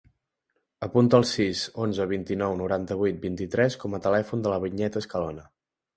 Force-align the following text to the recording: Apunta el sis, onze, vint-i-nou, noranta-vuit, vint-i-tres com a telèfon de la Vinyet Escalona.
Apunta 0.85 1.19
el 1.23 1.27
sis, 1.31 1.61
onze, 1.83 2.07
vint-i-nou, 2.13 2.57
noranta-vuit, 2.61 3.19
vint-i-tres 3.27 3.77
com 3.85 3.97
a 3.99 4.03
telèfon 4.07 4.47
de 4.47 4.55
la 4.55 4.59
Vinyet 4.65 4.99
Escalona. 5.03 5.51